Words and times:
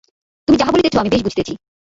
তুমি 0.47 0.57
যাহা 0.57 0.71
বলিতেছ 0.71 0.95
আমি 0.97 1.09
বেশ 1.09 1.21
বুঝিতেছি। 1.23 1.53